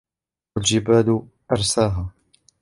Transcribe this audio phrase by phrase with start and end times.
[0.55, 2.09] والجبال أرساها